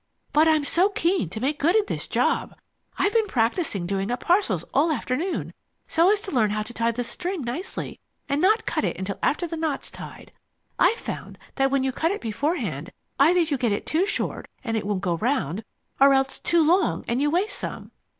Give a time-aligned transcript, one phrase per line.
[0.33, 2.55] But I'm so keen to make good in this job.
[2.97, 5.53] I've been practicing doing up parcels all afternoon,
[5.87, 9.19] so as to learn how to tie the string nicely and not cut it until
[9.21, 10.31] after the knot's tied.
[10.79, 14.75] I found that when you cut it beforehand either you get it too short and
[14.75, 15.63] it won't go round,
[15.99, 17.91] or else too long and you waste some.